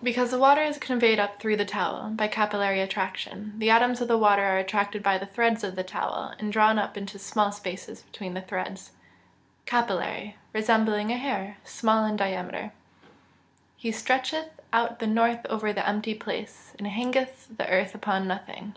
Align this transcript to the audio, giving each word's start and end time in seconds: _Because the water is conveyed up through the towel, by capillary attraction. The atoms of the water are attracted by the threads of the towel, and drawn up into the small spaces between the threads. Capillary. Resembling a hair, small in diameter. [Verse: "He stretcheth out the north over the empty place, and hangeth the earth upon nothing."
_Because 0.04 0.30
the 0.30 0.38
water 0.38 0.62
is 0.62 0.78
conveyed 0.78 1.18
up 1.18 1.40
through 1.40 1.56
the 1.56 1.64
towel, 1.64 2.10
by 2.10 2.28
capillary 2.28 2.80
attraction. 2.80 3.58
The 3.58 3.70
atoms 3.70 4.00
of 4.00 4.06
the 4.06 4.16
water 4.16 4.44
are 4.44 4.56
attracted 4.58 5.02
by 5.02 5.18
the 5.18 5.26
threads 5.26 5.64
of 5.64 5.74
the 5.74 5.82
towel, 5.82 6.32
and 6.38 6.52
drawn 6.52 6.78
up 6.78 6.96
into 6.96 7.14
the 7.14 7.18
small 7.18 7.50
spaces 7.50 8.02
between 8.02 8.34
the 8.34 8.40
threads. 8.40 8.92
Capillary. 9.66 10.36
Resembling 10.52 11.10
a 11.10 11.16
hair, 11.18 11.56
small 11.64 12.04
in 12.04 12.14
diameter. 12.14 12.66
[Verse: 12.66 12.70
"He 13.78 13.90
stretcheth 13.90 14.60
out 14.72 15.00
the 15.00 15.08
north 15.08 15.44
over 15.46 15.72
the 15.72 15.84
empty 15.88 16.14
place, 16.14 16.72
and 16.78 16.86
hangeth 16.86 17.48
the 17.56 17.68
earth 17.68 17.96
upon 17.96 18.28
nothing." 18.28 18.76